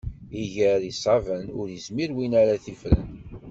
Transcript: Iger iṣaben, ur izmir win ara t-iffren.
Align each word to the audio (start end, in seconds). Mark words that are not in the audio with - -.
Iger 0.43 0.81
iṣaben, 0.91 1.45
ur 1.59 1.67
izmir 1.77 2.11
win 2.15 2.33
ara 2.41 2.63
t-iffren. 2.63 3.09